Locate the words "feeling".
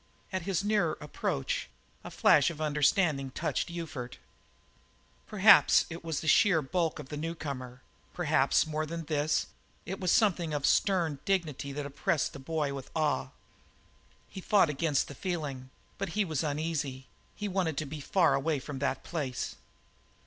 15.13-15.69